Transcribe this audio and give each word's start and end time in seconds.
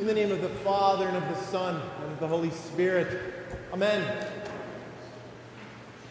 In 0.00 0.06
the 0.06 0.14
name 0.14 0.32
of 0.32 0.40
the 0.40 0.48
Father, 0.48 1.06
and 1.06 1.14
of 1.14 1.28
the 1.28 1.44
Son, 1.44 1.74
and 1.74 2.12
of 2.12 2.20
the 2.20 2.26
Holy 2.26 2.48
Spirit. 2.48 3.34
Amen. 3.70 4.00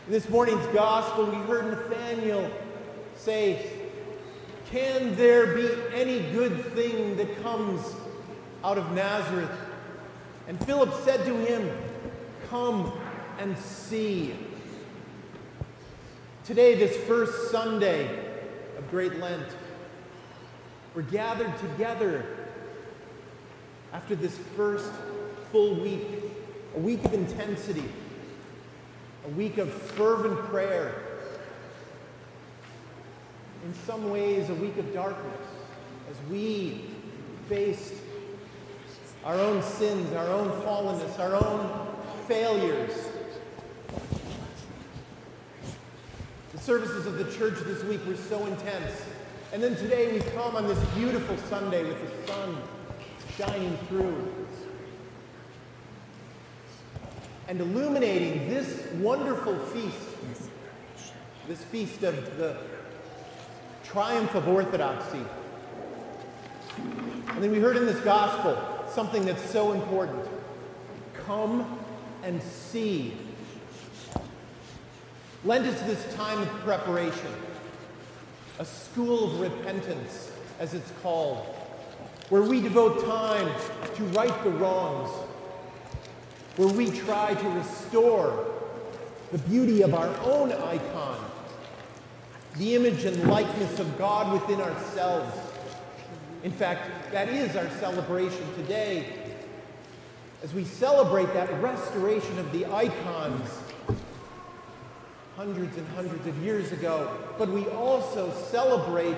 In 0.05 0.13
this 0.13 0.29
morning's 0.29 0.63
gospel, 0.67 1.25
we 1.25 1.37
heard 1.47 1.65
Nathanael 1.71 2.51
say, 3.15 3.67
Can 4.69 5.15
there 5.15 5.55
be 5.55 5.71
any 5.91 6.19
good 6.31 6.65
thing 6.75 7.17
that 7.17 7.41
comes 7.41 7.81
out 8.63 8.77
of 8.77 8.91
Nazareth? 8.91 9.49
And 10.47 10.63
Philip 10.67 10.93
said 11.03 11.25
to 11.25 11.35
him, 11.47 11.75
Come 12.51 12.93
and 13.39 13.57
see. 13.57 14.35
Today, 16.43 16.75
this 16.75 16.95
first 17.07 17.49
Sunday 17.49 18.05
of 18.77 18.87
Great 18.91 19.15
Lent, 19.15 19.47
we're 20.93 21.01
gathered 21.01 21.57
together 21.57 22.38
after 23.93 24.15
this 24.15 24.37
first 24.55 24.91
full 25.51 25.75
week, 25.79 26.07
a 26.75 26.79
week 26.79 27.03
of 27.05 27.13
intensity, 27.13 27.85
a 29.25 29.29
week 29.29 29.57
of 29.57 29.71
fervent 29.73 30.37
prayer, 30.45 30.93
in 33.65 33.73
some 33.85 34.09
ways, 34.09 34.49
a 34.49 34.55
week 34.55 34.77
of 34.77 34.93
darkness, 34.93 35.47
as 36.09 36.15
we 36.29 36.85
faced 37.49 37.93
our 39.25 39.35
own 39.35 39.61
sins, 39.61 40.13
our 40.13 40.27
own 40.27 40.49
fallenness, 40.61 41.19
our 41.19 41.35
own 41.35 41.87
failures. 42.27 43.09
The 46.53 46.59
services 46.59 47.05
of 47.05 47.17
the 47.17 47.25
church 47.37 47.59
this 47.65 47.83
week 47.83 48.05
were 48.05 48.15
so 48.15 48.45
intense. 48.45 49.01
And 49.51 49.61
then 49.61 49.75
today 49.75 50.13
we 50.13 50.21
come 50.31 50.55
on 50.55 50.67
this 50.67 50.79
beautiful 50.95 51.35
Sunday 51.49 51.83
with 51.83 51.99
the 51.99 52.31
sun 52.31 52.57
shining 53.37 53.77
through. 53.87 54.33
And 57.47 57.59
illuminating 57.61 58.49
this 58.49 58.85
wonderful 58.95 59.57
feast, 59.57 60.47
this 61.47 61.63
feast 61.63 62.03
of 62.03 62.37
the 62.37 62.57
triumph 63.83 64.35
of 64.35 64.47
orthodoxy. 64.47 65.25
And 67.29 67.43
then 67.43 67.51
we 67.51 67.59
heard 67.59 67.75
in 67.75 67.85
this 67.85 67.99
gospel 68.01 68.57
something 68.93 69.25
that's 69.25 69.47
so 69.49 69.71
important. 69.71 70.27
Come 71.25 71.79
and 72.23 72.41
see. 72.41 73.15
Lent 75.45 75.65
is 75.65 75.81
this 75.83 76.13
time 76.15 76.39
of 76.39 76.49
preparation, 76.65 77.31
a 78.59 78.65
school 78.65 79.31
of 79.31 79.39
repentance, 79.39 80.31
as 80.59 80.73
it's 80.73 80.91
called, 81.01 81.45
where 82.29 82.43
we 82.43 82.61
devote 82.61 83.03
time 83.05 83.51
to 83.95 84.03
right 84.05 84.43
the 84.43 84.51
wrongs, 84.51 85.09
where 86.55 86.67
we 86.67 86.91
try 86.91 87.33
to 87.33 87.49
restore 87.49 88.45
the 89.31 89.37
beauty 89.39 89.81
of 89.81 89.93
our 89.93 90.15
own 90.21 90.51
icon, 90.51 91.17
the 92.57 92.75
image 92.75 93.05
and 93.05 93.29
likeness 93.29 93.79
of 93.79 93.97
God 93.97 94.31
within 94.31 94.61
ourselves. 94.61 95.35
In 96.43 96.51
fact, 96.51 97.11
that 97.11 97.29
is 97.29 97.55
our 97.55 97.69
celebration 97.79 98.45
today 98.55 99.13
as 100.43 100.53
we 100.53 100.63
celebrate 100.63 101.33
that 101.33 101.51
restoration 101.61 102.37
of 102.39 102.51
the 102.51 102.65
icons 102.67 103.49
hundreds 105.35 105.77
and 105.77 105.87
hundreds 105.95 106.27
of 106.27 106.37
years 106.43 106.71
ago, 106.73 107.17
but 107.37 107.49
we 107.49 107.65
also 107.67 108.31
celebrate 108.51 109.17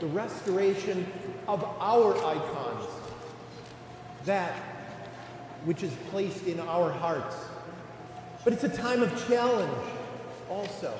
the 0.00 0.06
restoration 0.06 1.04
of 1.48 1.64
our 1.80 2.16
icons, 2.24 2.86
that 4.24 4.52
which 5.64 5.82
is 5.82 5.92
placed 6.10 6.46
in 6.46 6.60
our 6.60 6.90
hearts. 6.90 7.36
But 8.44 8.52
it's 8.52 8.64
a 8.64 8.68
time 8.68 9.02
of 9.02 9.28
challenge 9.28 9.72
also. 10.48 10.96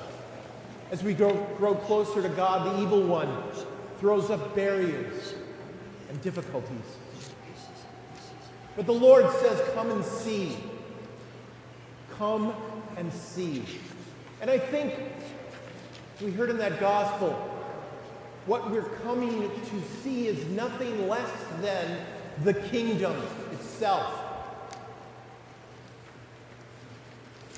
As 0.91 1.03
we 1.03 1.13
grow, 1.13 1.33
grow 1.57 1.75
closer 1.75 2.21
to 2.21 2.29
God, 2.29 2.75
the 2.75 2.81
evil 2.81 3.03
one 3.03 3.43
throws 3.99 4.29
up 4.29 4.55
barriers 4.55 5.35
and 6.09 6.21
difficulties. 6.21 6.97
But 8.75 8.85
the 8.85 8.93
Lord 8.93 9.29
says, 9.39 9.61
Come 9.73 9.91
and 9.91 10.05
see. 10.05 10.55
Come 12.11 12.53
and 12.95 13.11
see. 13.11 13.63
And 14.41 14.49
I 14.49 14.59
think 14.59 14.93
we 16.21 16.31
heard 16.31 16.49
in 16.49 16.57
that 16.59 16.79
gospel, 16.79 17.56
what 18.47 18.71
we're 18.71 18.89
coming 19.03 19.51
to 19.51 19.81
see 20.01 20.27
is 20.27 20.43
nothing 20.47 21.07
less 21.09 21.29
than 21.61 21.99
the 22.43 22.53
kingdom 22.53 23.15
itself. 23.51 24.13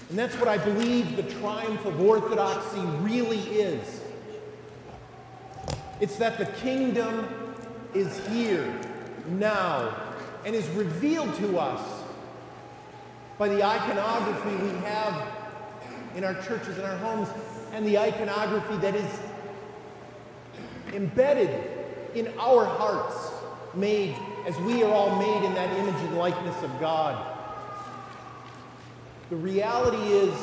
And 0.10 0.18
that's 0.18 0.36
what 0.38 0.48
I 0.48 0.58
believe 0.58 1.16
the 1.16 1.24
triumph 1.40 1.86
of 1.86 2.02
orthodoxy 2.02 2.82
really 3.02 3.38
is. 3.38 4.02
It's 6.02 6.16
that 6.16 6.40
the 6.40 6.48
kingdom 6.48 7.28
is 7.94 8.26
here, 8.28 8.74
now, 9.28 9.96
and 10.44 10.56
is 10.56 10.68
revealed 10.70 11.36
to 11.36 11.60
us 11.60 12.04
by 13.38 13.48
the 13.48 13.64
iconography 13.64 14.56
we 14.64 14.72
have 14.80 15.28
in 16.16 16.24
our 16.24 16.34
churches 16.42 16.78
and 16.78 16.88
our 16.88 16.98
homes, 16.98 17.28
and 17.74 17.86
the 17.86 18.00
iconography 18.00 18.78
that 18.78 18.96
is 18.96 19.20
embedded 20.94 21.50
in 22.16 22.28
our 22.40 22.66
hearts, 22.66 23.32
made 23.74 24.16
as 24.48 24.58
we 24.60 24.84
are 24.84 24.92
all 24.92 25.18
made 25.20 25.46
in 25.46 25.54
that 25.54 25.78
image 25.78 26.02
and 26.02 26.18
likeness 26.18 26.62
of 26.64 26.80
God. 26.80 27.36
The 29.30 29.36
reality 29.36 30.02
is, 30.14 30.34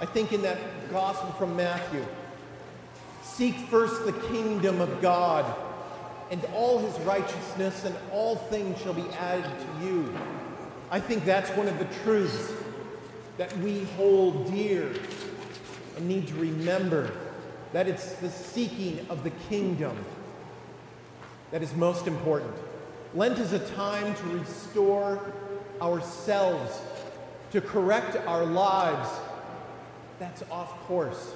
I 0.00 0.06
think 0.06 0.32
in 0.32 0.42
that 0.42 0.58
gospel 0.90 1.30
from 1.32 1.56
Matthew, 1.56 2.04
seek 3.22 3.56
first 3.56 4.04
the 4.04 4.12
kingdom 4.12 4.80
of 4.80 5.02
God 5.02 5.44
and 6.30 6.44
all 6.54 6.78
his 6.78 6.98
righteousness, 7.04 7.84
and 7.84 7.94
all 8.10 8.36
things 8.36 8.80
shall 8.80 8.94
be 8.94 9.04
added 9.18 9.44
to 9.44 9.86
you. 9.86 10.12
I 10.90 10.98
think 10.98 11.24
that's 11.24 11.50
one 11.50 11.68
of 11.68 11.78
the 11.78 11.86
truths 12.02 12.52
that 13.36 13.56
we 13.58 13.84
hold 13.96 14.50
dear 14.50 14.90
and 15.96 16.08
need 16.08 16.28
to 16.28 16.34
remember 16.34 17.12
that 17.74 17.88
it's 17.88 18.12
the 18.14 18.30
seeking 18.30 19.04
of 19.10 19.24
the 19.24 19.30
kingdom 19.48 19.96
that 21.50 21.60
is 21.60 21.74
most 21.74 22.06
important. 22.06 22.54
Lent 23.14 23.40
is 23.40 23.52
a 23.52 23.58
time 23.74 24.14
to 24.14 24.22
restore 24.28 25.20
ourselves, 25.82 26.80
to 27.50 27.60
correct 27.60 28.16
our 28.28 28.46
lives. 28.46 29.08
That's 30.20 30.44
off 30.52 30.70
course. 30.86 31.34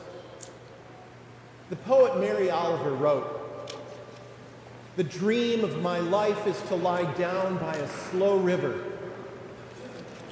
The 1.71 1.77
poet 1.77 2.21
Mary 2.21 2.50
Oliver 2.50 2.93
wrote, 2.93 3.72
The 4.94 5.03
dream 5.03 5.65
of 5.65 5.82
my 5.82 5.98
life 5.98 6.47
is 6.47 6.62
to 6.69 6.77
lie 6.77 7.12
down 7.15 7.59
by 7.59 7.75
a 7.75 7.88
slow 7.88 8.38
river 8.38 8.84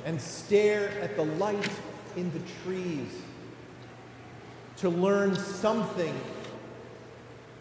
and 0.05 0.21
stare 0.21 0.89
at 1.01 1.17
the 1.17 1.25
light 1.25 1.69
in 2.15 2.33
the 2.33 2.41
trees, 2.63 3.11
to 4.79 4.89
learn 4.89 5.35
something 5.37 6.19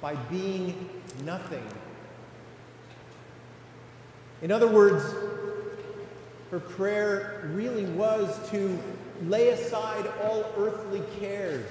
by 0.01 0.15
being 0.15 0.89
nothing. 1.23 1.63
In 4.41 4.51
other 4.51 4.67
words, 4.67 5.03
her 6.51 6.59
prayer 6.59 7.49
really 7.53 7.85
was 7.85 8.37
to 8.51 8.77
lay 9.23 9.49
aside 9.49 10.05
all 10.23 10.45
earthly 10.57 11.01
cares. 11.19 11.65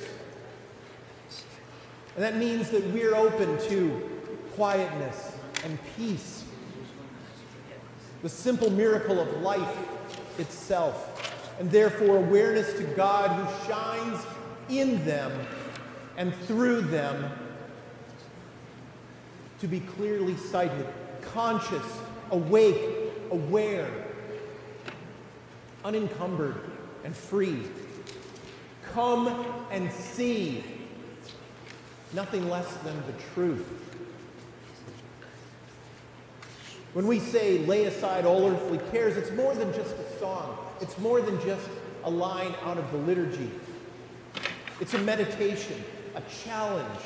And 2.14 2.24
that 2.24 2.36
means 2.36 2.70
that 2.70 2.84
we're 2.92 3.14
open 3.14 3.58
to 3.68 4.10
quietness 4.54 5.36
and 5.64 5.78
peace, 5.96 6.44
the 8.22 8.28
simple 8.28 8.70
miracle 8.70 9.20
of 9.20 9.40
life 9.42 9.76
itself, 10.38 11.32
and 11.60 11.70
therefore 11.70 12.16
awareness 12.16 12.72
to 12.74 12.84
God 12.84 13.30
who 13.30 13.72
shines 13.72 14.24
in 14.68 15.04
them 15.04 15.32
and 16.16 16.34
through 16.46 16.82
them 16.82 17.30
to 19.60 19.68
be 19.68 19.80
clearly 19.80 20.36
sighted, 20.36 20.86
conscious, 21.22 21.86
awake, 22.30 22.82
aware, 23.30 23.90
unencumbered, 25.84 26.56
and 27.04 27.16
free. 27.16 27.62
Come 28.92 29.46
and 29.70 29.90
see 29.92 30.64
nothing 32.12 32.48
less 32.48 32.72
than 32.78 32.96
the 33.06 33.12
truth. 33.34 33.66
When 36.92 37.08
we 37.08 37.18
say 37.18 37.58
lay 37.58 37.86
aside 37.86 38.24
all 38.24 38.46
earthly 38.46 38.78
cares, 38.92 39.16
it's 39.16 39.32
more 39.32 39.54
than 39.54 39.72
just 39.72 39.96
a 39.96 40.18
song. 40.20 40.56
It's 40.80 40.96
more 40.98 41.20
than 41.20 41.40
just 41.44 41.68
a 42.04 42.10
line 42.10 42.54
out 42.62 42.78
of 42.78 42.90
the 42.92 42.98
liturgy. 42.98 43.50
It's 44.80 44.94
a 44.94 44.98
meditation, 44.98 45.82
a 46.16 46.22
challenge, 46.44 47.00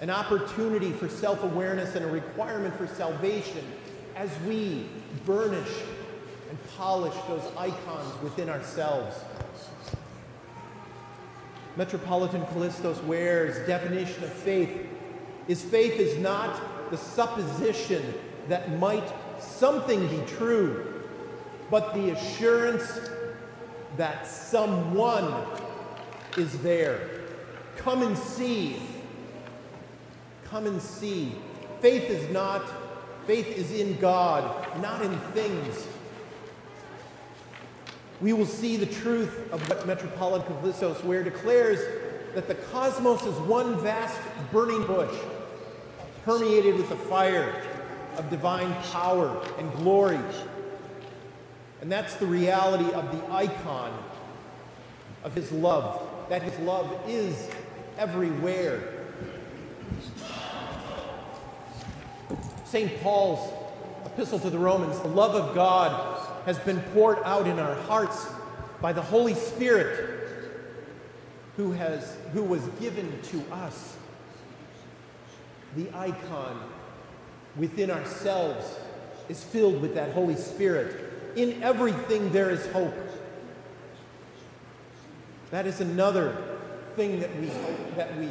an 0.00 0.10
opportunity 0.10 0.92
for 0.92 1.08
self 1.08 1.42
awareness, 1.42 1.94
and 1.94 2.04
a 2.04 2.08
requirement 2.08 2.76
for 2.76 2.86
salvation 2.86 3.64
as 4.14 4.30
we 4.46 4.86
burnish 5.24 5.72
and 6.50 6.58
polish 6.76 7.14
those 7.28 7.50
icons 7.56 8.22
within 8.22 8.50
ourselves. 8.50 9.16
Metropolitan 11.76 12.42
Kallistos 12.46 13.02
Ware's 13.04 13.66
definition 13.66 14.24
of 14.24 14.32
faith 14.32 14.86
is 15.48 15.62
faith 15.62 15.98
is 15.98 16.18
not 16.18 16.90
the 16.90 16.96
supposition 16.96 18.14
that 18.48 18.78
might 18.78 19.06
something 19.40 20.06
be 20.08 20.22
true, 20.26 21.02
but 21.70 21.94
the 21.94 22.10
assurance 22.10 23.00
that 23.96 24.26
someone 24.26 25.32
is 26.38 26.58
there. 26.60 27.00
Come 27.76 28.02
and 28.02 28.16
see. 28.16 28.80
Come 30.44 30.66
and 30.66 30.80
see. 30.80 31.32
Faith 31.80 32.10
is 32.10 32.30
not, 32.32 32.64
faith 33.26 33.48
is 33.48 33.72
in 33.72 33.98
God, 33.98 34.80
not 34.80 35.02
in 35.02 35.16
things. 35.32 35.86
We 38.20 38.32
will 38.32 38.46
see 38.46 38.76
the 38.76 38.86
truth 38.86 39.52
of 39.52 39.68
what 39.68 39.86
Metropolitan 39.86 40.56
Kallistos 40.56 41.04
Ware 41.04 41.22
declares 41.22 41.80
that 42.34 42.48
the 42.48 42.54
cosmos 42.54 43.24
is 43.24 43.34
one 43.40 43.78
vast 43.80 44.18
burning 44.52 44.86
bush, 44.86 45.14
permeated 46.24 46.76
with 46.76 46.88
the 46.88 46.96
fire 46.96 47.62
of 48.16 48.30
divine 48.30 48.74
power 48.84 49.42
and 49.58 49.72
glory. 49.74 50.18
And 51.80 51.92
that's 51.92 52.14
the 52.14 52.26
reality 52.26 52.90
of 52.92 53.12
the 53.12 53.32
icon 53.32 53.92
of 55.24 55.34
his 55.34 55.52
love, 55.52 56.05
that 56.28 56.42
his 56.42 56.58
love 56.60 57.00
is 57.06 57.48
everywhere. 57.98 58.82
St. 62.64 63.00
Paul's 63.00 63.52
epistle 64.04 64.38
to 64.40 64.50
the 64.50 64.58
Romans, 64.58 64.98
the 65.00 65.08
love 65.08 65.34
of 65.34 65.54
God 65.54 66.20
has 66.46 66.58
been 66.58 66.80
poured 66.92 67.18
out 67.24 67.46
in 67.46 67.58
our 67.58 67.74
hearts 67.82 68.26
by 68.80 68.92
the 68.92 69.02
Holy 69.02 69.34
Spirit 69.34 70.16
who, 71.56 71.72
has, 71.72 72.16
who 72.32 72.42
was 72.42 72.62
given 72.80 73.20
to 73.22 73.40
us. 73.52 73.96
The 75.74 75.88
icon 75.94 76.70
within 77.56 77.90
ourselves 77.90 78.78
is 79.28 79.42
filled 79.42 79.80
with 79.80 79.94
that 79.94 80.12
Holy 80.12 80.36
Spirit. 80.36 81.34
In 81.36 81.62
everything 81.62 82.32
there 82.32 82.50
is 82.50 82.66
hope. 82.72 82.94
That 85.50 85.66
is 85.66 85.80
another 85.80 86.36
thing 86.96 87.20
that 87.20 87.34
we, 87.40 87.50
that 87.96 88.16
we 88.18 88.28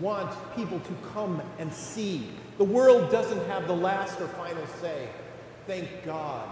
want 0.00 0.30
people 0.54 0.78
to 0.80 0.96
come 1.12 1.42
and 1.58 1.72
see. 1.72 2.30
The 2.58 2.64
world 2.64 3.10
doesn't 3.10 3.44
have 3.46 3.66
the 3.66 3.76
last 3.76 4.20
or 4.20 4.28
final 4.28 4.66
say. 4.80 5.08
Thank 5.66 6.04
God. 6.04 6.48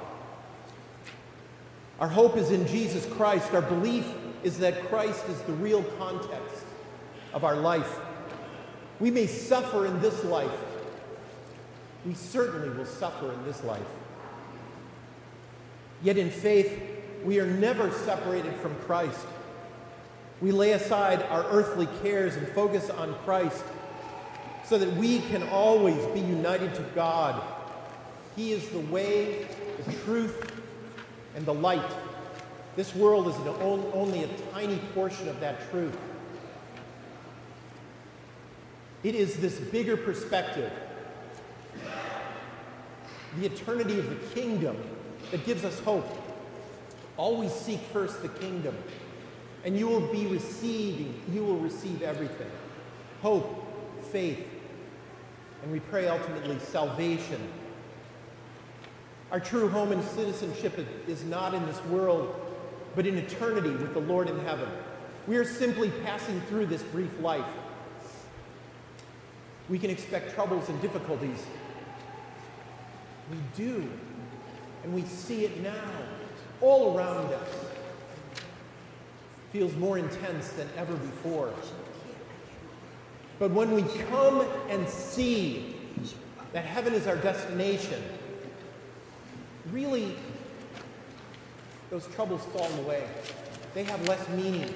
Our 2.00 2.09
hope 2.09 2.37
is 2.37 2.50
in 2.50 2.67
Jesus 2.67 3.06
Christ. 3.15 3.55
Our 3.55 3.62
belief 3.62 4.06
is 4.43 4.59
that 4.59 4.88
Christ 4.88 5.29
is 5.29 5.41
the 5.43 5.53
real 5.55 5.83
context 5.99 6.65
of 7.33 7.44
our 7.44 7.56
life. 7.56 7.99
We 9.00 9.11
may 9.11 9.27
suffer 9.27 9.87
in 9.87 10.00
this 10.00 10.25
life. 10.25 10.50
We 12.05 12.15
certainly 12.15 12.71
will 12.71 12.87
suffer 12.87 13.33
in 13.33 13.44
this 13.44 13.62
life. 13.65 13.81
Yet 16.03 16.19
in 16.19 16.31
faith, 16.31 16.81
we 17.25 17.41
are 17.41 17.47
never 17.47 17.91
separated 17.91 18.55
from 18.56 18.75
Christ. 18.81 19.27
We 20.41 20.53
lay 20.53 20.73
aside 20.73 21.23
our 21.23 21.44
earthly 21.44 21.88
cares 22.03 22.37
and 22.37 22.47
focus 22.49 22.91
on 22.91 23.15
Christ 23.25 23.65
so 24.65 24.79
that 24.79 24.93
we 24.94 25.21
can 25.21 25.43
always 25.44 26.05
be 26.06 26.21
united 26.21 26.75
to 26.75 26.83
God. 26.94 27.43
He 28.35 28.53
is 28.53 28.69
the 28.69 28.81
way, 28.81 29.47
the 29.87 29.93
truth, 30.05 30.53
and 31.35 31.47
the 31.47 31.55
light. 31.55 31.91
This 32.75 32.94
world 32.94 33.29
is 33.29 33.35
only 33.62 34.25
a 34.25 34.29
tiny 34.53 34.79
portion 34.94 35.29
of 35.29 35.41
that 35.41 35.71
truth. 35.71 35.97
It 39.03 39.15
is 39.15 39.37
this 39.37 39.59
bigger 39.59 39.97
perspective, 39.97 40.71
the 43.38 43.47
eternity 43.47 43.99
of 43.99 44.11
the 44.11 44.17
kingdom, 44.38 44.77
that 45.31 45.47
gives 45.47 45.65
us 45.65 45.79
hope. 45.81 46.06
Always 47.17 47.53
seek 47.53 47.81
first 47.81 48.21
the 48.23 48.29
kingdom 48.29 48.77
and 49.66 49.76
you 49.76 49.88
will 49.88 50.12
be 50.12 50.26
receiving, 50.28 51.20
you 51.32 51.42
will 51.44 51.58
receive 51.58 52.00
everything 52.00 52.50
hope, 53.20 53.66
faith, 54.12 54.46
and 55.62 55.72
we 55.72 55.80
pray 55.80 56.06
ultimately 56.06 56.58
salvation. 56.60 57.40
Our 59.32 59.40
true 59.40 59.68
home 59.68 59.90
and 59.90 60.04
citizenship 60.04 60.78
is 61.08 61.24
not 61.24 61.54
in 61.54 61.66
this 61.66 61.82
world, 61.86 62.32
but 62.94 63.04
in 63.06 63.18
eternity 63.18 63.70
with 63.70 63.94
the 63.94 64.00
Lord 64.00 64.28
in 64.28 64.38
heaven. 64.40 64.68
We 65.26 65.38
are 65.38 65.44
simply 65.44 65.90
passing 66.04 66.40
through 66.42 66.66
this 66.66 66.84
brief 66.84 67.18
life. 67.18 67.50
We 69.68 69.80
can 69.80 69.90
expect 69.90 70.34
troubles 70.34 70.68
and 70.68 70.80
difficulties. 70.80 71.44
We 73.28 73.38
do, 73.56 73.90
and 74.84 74.94
we 74.94 75.02
see 75.02 75.44
it 75.44 75.60
now, 75.62 75.90
all 76.60 76.96
around 76.96 77.32
us 77.32 77.65
feels 79.56 79.75
more 79.76 79.97
intense 79.97 80.50
than 80.50 80.69
ever 80.76 80.94
before. 80.97 81.50
But 83.38 83.53
when 83.53 83.70
we 83.70 83.85
come 84.11 84.47
and 84.69 84.87
see 84.87 85.76
that 86.53 86.62
heaven 86.62 86.93
is 86.93 87.06
our 87.06 87.17
destination, 87.17 88.03
really, 89.73 90.14
those 91.88 92.06
troubles 92.08 92.44
fall 92.53 92.70
away. 92.85 93.05
They 93.73 93.85
have 93.85 94.06
less 94.06 94.29
meaning. 94.29 94.75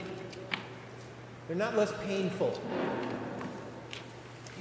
They're 1.46 1.58
not 1.58 1.76
less 1.76 1.92
painful. 2.06 2.58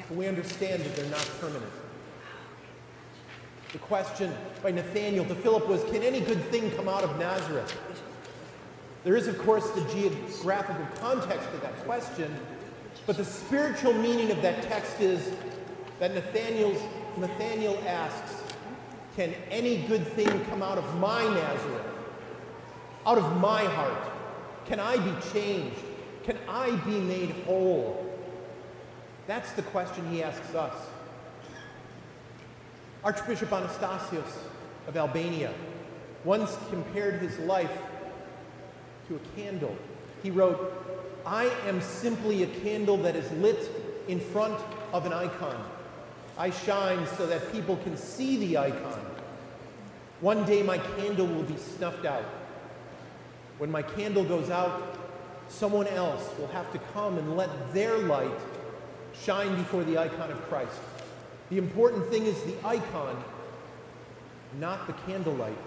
But 0.09 0.17
we 0.17 0.27
understand 0.27 0.83
that 0.83 0.97
they're 0.97 1.09
not 1.11 1.29
permanent. 1.39 1.71
The 3.71 3.79
question 3.79 4.33
by 4.61 4.71
Nathanael 4.71 5.23
to 5.23 5.35
Philip 5.35 5.65
was 5.69 5.81
Can 5.85 6.03
any 6.03 6.19
good 6.19 6.43
thing 6.45 6.71
come 6.71 6.89
out 6.89 7.03
of 7.05 7.17
Nazareth? 7.17 7.73
There 9.03 9.15
is, 9.15 9.27
of 9.27 9.37
course, 9.39 9.69
the 9.71 9.81
geographical 9.93 10.85
context 10.95 11.49
to 11.51 11.57
that 11.57 11.75
question, 11.85 12.35
but 13.05 13.15
the 13.17 13.25
spiritual 13.25 13.93
meaning 13.93 14.29
of 14.31 14.41
that 14.41 14.61
text 14.63 14.99
is 14.99 15.31
that 15.99 16.13
Nathanael's, 16.13 16.81
Nathanael 17.17 17.81
asks, 17.87 18.43
Can 19.15 19.33
any 19.49 19.83
good 19.87 20.05
thing 20.05 20.27
come 20.45 20.61
out 20.61 20.77
of 20.77 20.99
my 20.99 21.23
Nazareth? 21.23 21.85
Out 23.05 23.17
of 23.17 23.39
my 23.39 23.63
heart? 23.63 24.11
Can 24.65 24.79
I 24.79 24.97
be 24.97 25.13
changed? 25.31 25.79
Can 26.23 26.37
I 26.47 26.71
be 26.85 26.99
made 26.99 27.31
whole? 27.45 28.05
That's 29.27 29.51
the 29.53 29.61
question 29.63 30.09
he 30.11 30.23
asks 30.23 30.53
us. 30.53 30.75
Archbishop 33.03 33.49
Anastasios 33.49 34.37
of 34.87 34.97
Albania 34.97 35.53
once 36.25 36.57
compared 36.69 37.21
his 37.21 37.39
life 37.39 37.71
to 39.09 39.15
a 39.15 39.41
candle. 39.41 39.75
He 40.23 40.31
wrote, 40.31 40.73
I 41.25 41.45
am 41.67 41.81
simply 41.81 42.43
a 42.43 42.47
candle 42.47 42.97
that 42.97 43.15
is 43.15 43.29
lit 43.33 43.69
in 44.07 44.19
front 44.19 44.59
of 44.93 45.05
an 45.05 45.13
icon. 45.13 45.61
I 46.37 46.51
shine 46.51 47.05
so 47.17 47.27
that 47.27 47.51
people 47.51 47.77
can 47.77 47.97
see 47.97 48.37
the 48.37 48.57
icon. 48.57 48.99
One 50.21 50.45
day 50.45 50.63
my 50.63 50.77
candle 50.77 51.27
will 51.27 51.43
be 51.43 51.57
snuffed 51.57 52.05
out. 52.05 52.23
When 53.57 53.71
my 53.71 53.81
candle 53.81 54.23
goes 54.23 54.49
out, 54.49 54.97
someone 55.49 55.87
else 55.87 56.29
will 56.37 56.47
have 56.47 56.71
to 56.71 56.79
come 56.93 57.17
and 57.17 57.35
let 57.35 57.73
their 57.73 57.97
light 57.97 58.39
shine 59.13 59.55
before 59.55 59.83
the 59.83 59.97
icon 59.97 60.31
of 60.31 60.41
Christ. 60.43 60.79
The 61.49 61.57
important 61.57 62.07
thing 62.07 62.25
is 62.25 62.41
the 62.43 62.55
icon, 62.65 63.21
not 64.59 64.87
the 64.87 64.93
candlelight. 64.93 65.57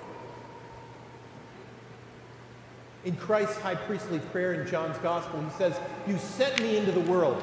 In 3.04 3.16
Christ's 3.16 3.58
high 3.58 3.74
priestly 3.74 4.20
prayer 4.20 4.54
in 4.54 4.68
John's 4.68 4.98
Gospel, 4.98 5.42
he 5.42 5.50
says, 5.58 5.74
You 6.06 6.18
sent 6.18 6.60
me 6.62 6.76
into 6.76 6.92
the 6.92 7.00
world. 7.00 7.42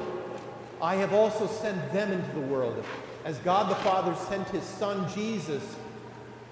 I 0.80 0.94
have 0.96 1.12
also 1.12 1.46
sent 1.46 1.92
them 1.92 2.10
into 2.12 2.30
the 2.32 2.40
world. 2.40 2.82
As 3.24 3.36
God 3.38 3.70
the 3.70 3.74
Father 3.76 4.14
sent 4.28 4.48
his 4.48 4.64
Son 4.64 5.06
Jesus 5.14 5.62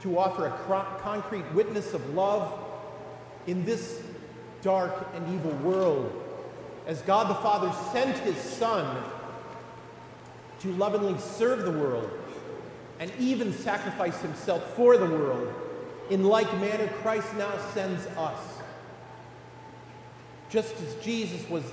to 0.02 0.18
offer 0.18 0.46
a 0.46 0.98
concrete 1.00 1.50
witness 1.54 1.94
of 1.94 2.14
love 2.14 2.52
in 3.46 3.64
this 3.64 4.02
dark 4.60 5.08
and 5.14 5.34
evil 5.34 5.52
world, 5.58 6.12
as 6.86 7.00
God 7.02 7.30
the 7.30 7.34
Father 7.36 7.72
sent 7.92 8.18
his 8.18 8.36
Son 8.36 9.02
to 10.60 10.72
lovingly 10.72 11.18
serve 11.18 11.64
the 11.64 11.70
world 11.70 12.10
and 13.00 13.10
even 13.18 13.54
sacrifice 13.54 14.20
himself 14.20 14.74
for 14.74 14.98
the 14.98 15.06
world, 15.06 15.54
in 16.10 16.24
like 16.24 16.52
manner, 16.58 16.88
Christ 17.00 17.32
now 17.36 17.52
sends 17.72 18.06
us 18.08 18.57
just 20.48 20.74
as 20.80 20.94
Jesus 20.96 21.48
was 21.48 21.64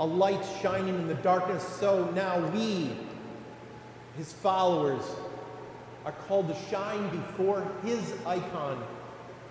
a 0.00 0.06
light 0.06 0.44
shining 0.60 0.94
in 0.94 1.06
the 1.06 1.14
darkness, 1.14 1.62
so 1.62 2.10
now 2.10 2.38
we, 2.48 2.90
his 4.16 4.32
followers, 4.32 5.02
are 6.04 6.12
called 6.26 6.48
to 6.48 6.56
shine 6.68 7.08
before 7.10 7.66
his 7.84 8.12
icon 8.26 8.84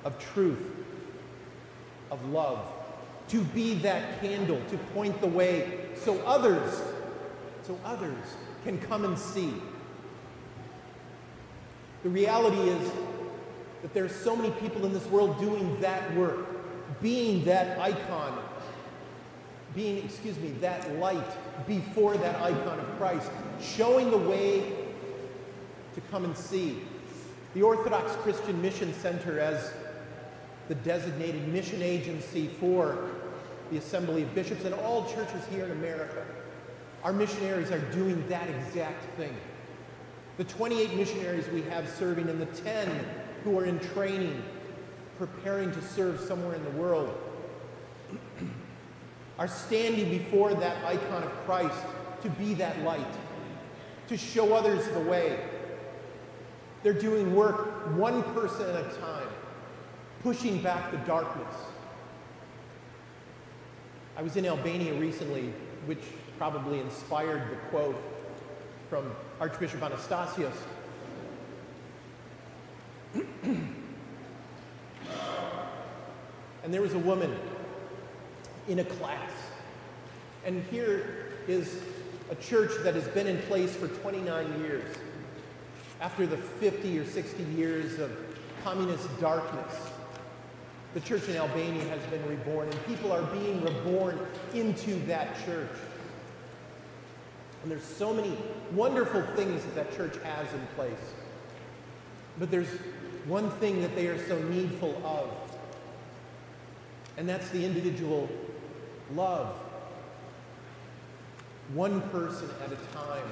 of 0.03 0.17
truth, 0.33 0.61
of 2.11 2.23
love, 2.29 2.59
to 3.29 3.41
be 3.41 3.75
that 3.75 4.19
candle, 4.21 4.61
to 4.69 4.77
point 4.93 5.19
the 5.21 5.27
way 5.27 5.79
so 5.95 6.19
others, 6.25 6.81
so 7.63 7.79
others 7.85 8.35
can 8.65 8.77
come 8.79 9.05
and 9.05 9.17
see. 9.17 9.53
The 12.03 12.09
reality 12.09 12.69
is 12.69 12.91
that 13.81 13.93
there 13.93 14.03
are 14.03 14.09
so 14.09 14.35
many 14.35 14.51
people 14.51 14.85
in 14.85 14.93
this 14.93 15.05
world 15.07 15.39
doing 15.39 15.79
that 15.79 16.13
work, 16.15 17.01
being 17.01 17.45
that 17.45 17.79
icon, 17.79 18.43
being, 19.73 20.03
excuse 20.03 20.37
me, 20.39 20.49
that 20.61 20.97
light 20.99 21.67
before 21.67 22.17
that 22.17 22.41
icon 22.41 22.79
of 22.79 22.97
Christ, 22.97 23.29
showing 23.61 24.11
the 24.11 24.17
way 24.17 24.63
to 25.95 26.01
come 26.11 26.25
and 26.25 26.35
see. 26.35 26.79
The 27.53 27.61
Orthodox 27.61 28.15
Christian 28.17 28.61
Mission 28.61 28.93
Center, 28.93 29.39
as 29.39 29.71
the 30.67 30.75
designated 30.75 31.47
mission 31.47 31.81
agency 31.81 32.47
for 32.59 33.11
the 33.71 33.77
Assembly 33.77 34.23
of 34.23 34.33
Bishops 34.33 34.65
and 34.65 34.73
all 34.75 35.05
churches 35.13 35.43
here 35.51 35.65
in 35.65 35.71
America, 35.71 36.25
our 37.03 37.13
missionaries 37.13 37.71
are 37.71 37.79
doing 37.91 38.27
that 38.29 38.49
exact 38.49 39.03
thing. 39.17 39.35
The 40.37 40.45
28 40.45 40.95
missionaries 40.95 41.47
we 41.49 41.61
have 41.63 41.87
serving 41.89 42.29
and 42.29 42.41
the 42.41 42.45
10 42.45 42.89
who 43.43 43.59
are 43.59 43.65
in 43.65 43.79
training, 43.79 44.41
preparing 45.17 45.71
to 45.71 45.81
serve 45.81 46.19
somewhere 46.19 46.55
in 46.55 46.63
the 46.63 46.71
world, 46.71 47.15
are 49.39 49.47
standing 49.47 50.09
before 50.09 50.53
that 50.53 50.83
icon 50.85 51.23
of 51.23 51.31
Christ 51.45 51.79
to 52.21 52.29
be 52.29 52.53
that 52.55 52.79
light, 52.81 53.05
to 54.07 54.17
show 54.17 54.53
others 54.53 54.87
the 54.89 54.99
way. 54.99 55.39
They're 56.83 56.93
doing 56.93 57.35
work 57.35 57.95
one 57.97 58.23
person 58.33 58.69
at 58.69 58.85
a 58.85 58.97
time, 58.99 59.27
pushing 60.21 60.61
back 60.61 60.91
the 60.91 60.97
darkness. 60.97 61.55
I 64.15 64.21
was 64.21 64.35
in 64.35 64.45
Albania 64.45 64.93
recently, 64.93 65.53
which 65.85 66.03
probably 66.37 66.79
inspired 66.79 67.49
the 67.49 67.55
quote 67.69 68.01
from 68.89 69.11
Archbishop 69.39 69.79
Anastasios. 69.79 70.53
and 76.63 76.73
there 76.73 76.81
was 76.81 76.93
a 76.93 76.99
woman 76.99 77.35
in 78.67 78.79
a 78.79 78.85
class. 78.85 79.31
And 80.45 80.63
here 80.71 81.27
is 81.47 81.81
a 82.31 82.35
church 82.35 82.71
that 82.83 82.95
has 82.95 83.07
been 83.09 83.27
in 83.27 83.37
place 83.43 83.75
for 83.75 83.87
29 83.87 84.59
years. 84.61 84.95
After 86.01 86.25
the 86.25 86.37
50 86.37 86.99
or 86.99 87.05
60 87.05 87.43
years 87.43 87.99
of 87.99 88.11
communist 88.63 89.07
darkness, 89.19 89.73
the 90.93 90.99
church 90.99 91.27
in 91.27 91.35
Albania 91.35 91.83
has 91.85 92.01
been 92.07 92.25
reborn, 92.27 92.69
and 92.69 92.85
people 92.85 93.11
are 93.11 93.23
being 93.23 93.63
reborn 93.63 94.19
into 94.53 94.95
that 95.05 95.35
church. 95.45 95.71
And 97.63 97.71
there's 97.71 97.83
so 97.83 98.13
many 98.13 98.37
wonderful 98.73 99.21
things 99.35 99.63
that 99.63 99.75
that 99.75 99.95
church 99.95 100.15
has 100.23 100.53
in 100.53 100.67
place. 100.75 101.13
But 102.37 102.51
there's 102.51 102.67
one 103.25 103.49
thing 103.51 103.81
that 103.81 103.95
they 103.95 104.07
are 104.07 104.27
so 104.27 104.37
needful 104.43 105.01
of, 105.05 105.29
and 107.17 107.27
that's 107.27 107.49
the 107.49 107.63
individual 107.63 108.29
love. 109.15 109.55
One 111.73 112.01
person 112.09 112.49
at 112.63 112.71
a 112.71 112.95
time, 112.95 113.25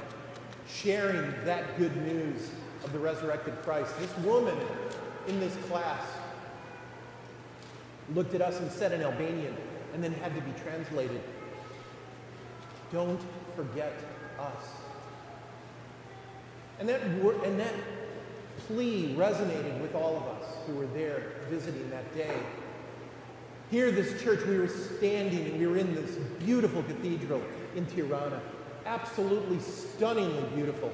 sharing 0.68 1.34
that 1.46 1.78
good 1.78 1.96
news 1.98 2.50
of 2.84 2.92
the 2.94 3.00
resurrected 3.00 3.62
Christ. 3.64 3.98
This 4.00 4.16
woman 4.20 4.58
in 5.28 5.40
this 5.40 5.56
class 5.68 6.06
looked 8.14 8.34
at 8.34 8.42
us 8.42 8.60
and 8.60 8.72
said 8.72 8.92
in 8.92 9.02
Albanian, 9.02 9.56
and 9.94 10.04
then 10.04 10.14
had 10.14 10.34
to 10.36 10.42
be 10.42 10.52
translated 10.64 11.22
Don't 12.92 13.22
forget 13.56 13.94
us. 14.40 14.66
And 16.80 16.90
that, 16.90 17.02
and 17.02 17.60
that 17.60 17.74
plea 18.68 19.14
resonated 19.16 19.80
with 19.82 19.96
all 19.96 20.18
of 20.18 20.24
us 20.24 20.50
who 20.66 20.76
were 20.76 20.88
there 20.88 21.24
visiting 21.50 21.90
that 21.92 22.14
day. 22.16 22.36
Here, 23.72 23.90
this 23.90 24.22
church, 24.22 24.46
we 24.46 24.60
were 24.60 24.68
standing 24.68 25.46
and 25.46 25.58
we 25.58 25.66
were 25.66 25.78
in 25.78 25.96
this 25.96 26.12
beautiful 26.40 26.84
cathedral 26.84 27.42
in 27.76 27.86
Tirana. 27.86 28.42
Absolutely 28.86 29.60
stunningly 29.60 30.44
beautiful. 30.54 30.92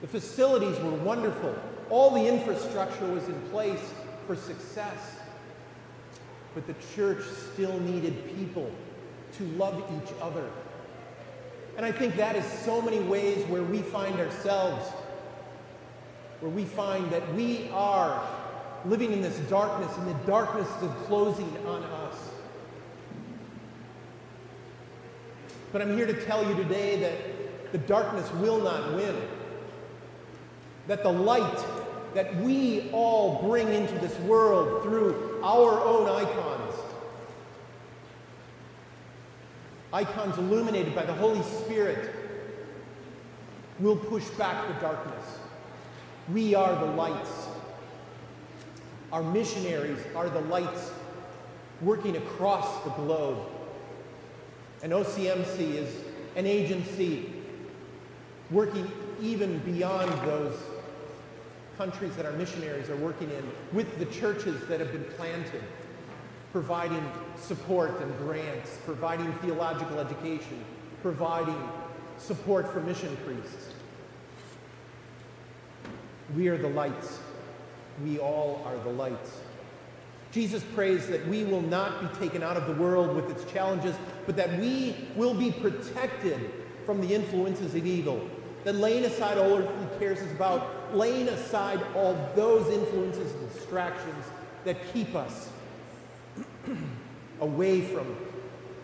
The 0.00 0.06
facilities 0.06 0.78
were 0.78 0.92
wonderful. 0.92 1.54
All 1.90 2.10
the 2.10 2.24
infrastructure 2.24 3.06
was 3.06 3.26
in 3.28 3.40
place 3.50 3.82
for 4.28 4.36
success. 4.36 5.16
But 6.54 6.68
the 6.68 6.74
church 6.94 7.24
still 7.52 7.78
needed 7.80 8.36
people 8.38 8.70
to 9.36 9.44
love 9.56 9.82
each 10.00 10.14
other. 10.22 10.48
And 11.76 11.84
I 11.84 11.90
think 11.90 12.16
that 12.16 12.36
is 12.36 12.44
so 12.44 12.80
many 12.80 13.00
ways 13.00 13.44
where 13.48 13.64
we 13.64 13.82
find 13.82 14.18
ourselves 14.20 14.88
where 16.40 16.50
we 16.50 16.64
find 16.64 17.10
that 17.10 17.34
we 17.34 17.68
are 17.72 18.22
living 18.86 19.12
in 19.12 19.20
this 19.20 19.36
darkness, 19.50 19.90
and 19.98 20.08
the 20.08 20.26
darkness 20.26 20.68
is 20.82 20.90
closing 21.06 21.56
on 21.66 21.82
us. 21.82 22.14
But 25.72 25.82
I'm 25.82 25.96
here 25.96 26.06
to 26.06 26.24
tell 26.24 26.46
you 26.48 26.54
today 26.54 27.00
that 27.00 27.72
the 27.72 27.78
darkness 27.78 28.30
will 28.34 28.60
not 28.60 28.94
win. 28.94 29.16
That 30.86 31.02
the 31.02 31.12
light 31.12 31.64
that 32.14 32.34
we 32.36 32.88
all 32.92 33.42
bring 33.42 33.68
into 33.68 33.98
this 33.98 34.16
world 34.20 34.82
through 34.82 35.40
our 35.42 35.80
own 35.80 36.08
icons, 36.08 36.74
icons 39.92 40.38
illuminated 40.38 40.94
by 40.94 41.04
the 41.04 41.12
Holy 41.12 41.42
Spirit, 41.42 42.14
will 43.80 43.96
push 43.96 44.24
back 44.30 44.66
the 44.68 44.80
darkness. 44.80 45.38
We 46.32 46.54
are 46.54 46.74
the 46.74 46.92
lights. 46.92 47.45
Our 49.12 49.22
missionaries 49.22 50.00
are 50.14 50.28
the 50.28 50.40
lights 50.42 50.90
working 51.80 52.16
across 52.16 52.82
the 52.84 52.90
globe. 52.90 53.38
And 54.82 54.92
OCMC 54.92 55.74
is 55.74 55.94
an 56.34 56.46
agency 56.46 57.32
working 58.50 58.90
even 59.20 59.58
beyond 59.60 60.10
those 60.26 60.56
countries 61.76 62.14
that 62.16 62.26
our 62.26 62.32
missionaries 62.32 62.88
are 62.88 62.96
working 62.96 63.30
in 63.30 63.50
with 63.72 63.98
the 63.98 64.06
churches 64.06 64.60
that 64.68 64.80
have 64.80 64.92
been 64.92 65.04
planted, 65.16 65.62
providing 66.52 67.10
support 67.36 68.00
and 68.00 68.16
grants, 68.18 68.78
providing 68.84 69.32
theological 69.34 69.98
education, 69.98 70.64
providing 71.02 71.68
support 72.18 72.72
for 72.72 72.80
mission 72.80 73.16
priests. 73.24 73.72
We 76.34 76.48
are 76.48 76.56
the 76.56 76.68
lights. 76.68 77.20
We 78.04 78.18
all 78.18 78.62
are 78.64 78.76
the 78.84 78.90
lights. 78.90 79.40
Jesus 80.32 80.62
prays 80.74 81.06
that 81.06 81.26
we 81.28 81.44
will 81.44 81.62
not 81.62 82.00
be 82.00 82.18
taken 82.18 82.42
out 82.42 82.56
of 82.56 82.66
the 82.66 82.74
world 82.82 83.14
with 83.14 83.30
its 83.30 83.50
challenges, 83.50 83.94
but 84.26 84.36
that 84.36 84.58
we 84.58 84.94
will 85.14 85.34
be 85.34 85.50
protected 85.50 86.50
from 86.84 87.00
the 87.00 87.14
influences 87.14 87.74
of 87.74 87.86
evil. 87.86 88.28
That 88.64 88.74
laying 88.74 89.04
aside 89.04 89.38
all 89.38 89.58
earthly 89.58 89.98
cares 89.98 90.18
is 90.18 90.30
about 90.32 90.94
laying 90.94 91.28
aside 91.28 91.80
all 91.94 92.30
those 92.34 92.68
influences 92.68 93.32
and 93.32 93.52
distractions 93.52 94.24
that 94.64 94.76
keep 94.92 95.14
us 95.14 95.50
away 97.40 97.80
from 97.80 98.16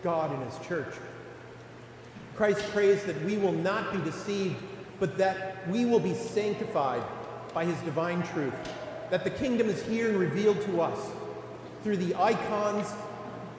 God 0.01 0.31
and 0.33 0.49
His 0.49 0.67
church. 0.67 0.93
Christ 2.35 2.63
prays 2.71 3.03
that 3.03 3.21
we 3.23 3.37
will 3.37 3.51
not 3.51 3.91
be 3.93 3.99
deceived, 3.99 4.55
but 4.99 5.17
that 5.17 5.67
we 5.69 5.85
will 5.85 5.99
be 5.99 6.15
sanctified 6.15 7.03
by 7.53 7.65
his 7.65 7.77
divine 7.81 8.23
truth, 8.23 8.53
that 9.13 9.23
the 9.23 9.29
kingdom 9.29 9.69
is 9.69 9.79
here 9.83 10.09
and 10.09 10.17
revealed 10.17 10.59
to 10.63 10.81
us 10.81 10.97
through 11.83 11.97
the 11.97 12.15
icons 12.15 12.91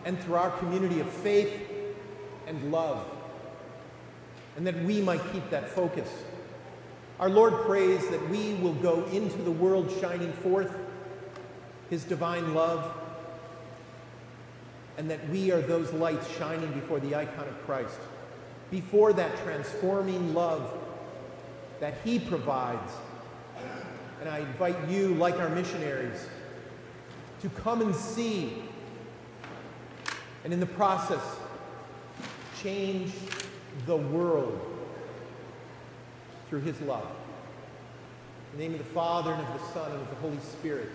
and 0.05 0.19
through 0.19 0.35
our 0.35 0.51
community 0.59 0.99
of 0.99 1.09
faith 1.09 1.53
and 2.49 2.73
love, 2.73 3.07
and 4.57 4.67
that 4.67 4.77
we 4.83 5.01
might 5.01 5.21
keep 5.33 5.49
that 5.51 5.69
focus. 5.69 6.11
Our 7.21 7.31
Lord 7.31 7.55
prays 7.67 8.05
that 8.09 8.29
we 8.31 8.55
will 8.55 8.75
go 8.75 9.05
into 9.05 9.41
the 9.43 9.51
world 9.53 9.97
shining 10.01 10.33
forth 10.33 10.77
his 11.89 12.03
divine 12.03 12.53
love, 12.53 12.93
and 14.99 15.09
that 15.09 15.29
we 15.29 15.53
are 15.53 15.61
those 15.61 15.93
lights 15.93 16.29
shining 16.37 16.73
before 16.73 16.99
the 16.99 17.15
icon 17.15 17.47
of 17.47 17.65
Christ, 17.65 18.01
before 18.73 19.13
that 19.13 19.37
transforming 19.45 20.35
love 20.35 20.77
that 21.79 21.95
he 22.03 22.19
provides 22.19 22.91
and 24.25 24.33
I 24.33 24.38
invite 24.38 24.88
you, 24.88 25.09
like 25.16 25.38
our 25.38 25.50
missionaries, 25.50 26.26
to 27.43 27.50
come 27.50 27.83
and 27.83 27.95
see, 27.95 28.62
and 30.45 30.52
in 30.52 30.61
the 30.61 30.66
process, 30.66 31.21
change 32.62 33.12
the 33.85 33.97
world 33.97 34.59
through 36.49 36.62
his 36.62 36.81
love. 36.81 37.07
In 38.52 38.59
the 38.59 38.64
name 38.64 38.73
of 38.73 38.78
the 38.78 38.95
Father, 38.95 39.33
and 39.33 39.43
of 39.43 39.61
the 39.61 39.66
Son, 39.75 39.93
and 39.93 40.00
of 40.00 40.09
the 40.09 40.16
Holy 40.16 40.38
Spirit. 40.38 40.88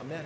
Amen. 0.00 0.24